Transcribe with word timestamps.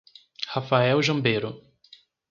Rafael 0.55 1.03
Jambeiro 1.03 1.61